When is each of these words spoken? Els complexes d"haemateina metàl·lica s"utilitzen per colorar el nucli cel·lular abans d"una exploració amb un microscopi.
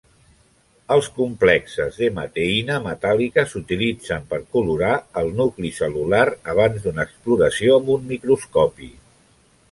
Els 0.93 1.07
complexes 1.17 1.97
d"haemateina 2.03 2.77
metàl·lica 2.85 3.43
s"utilitzen 3.49 4.25
per 4.31 4.39
colorar 4.57 4.95
el 5.21 5.29
nucli 5.41 5.71
cel·lular 5.81 6.23
abans 6.55 6.87
d"una 6.87 7.05
exploració 7.09 7.77
amb 7.81 7.93
un 7.97 8.09
microscopi. 8.13 8.89